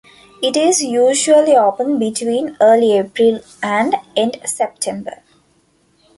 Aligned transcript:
It 0.41 0.57
is 0.57 0.81
usually 0.81 1.55
open 1.55 1.99
between 1.99 2.57
early 2.59 2.97
April 2.97 3.39
and 3.61 3.97
end 4.15 4.37
September. 4.45 5.21